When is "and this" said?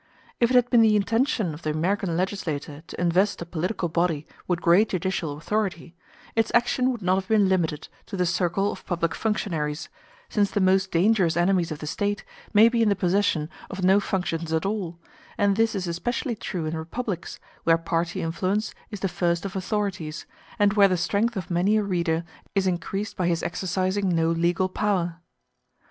15.37-15.75